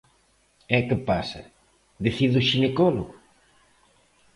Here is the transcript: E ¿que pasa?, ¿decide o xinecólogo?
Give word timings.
E 0.77 0.79
¿que 0.87 0.97
pasa?, 1.09 1.41
¿decide 2.05 2.35
o 2.41 2.45
xinecólogo? 2.49 3.15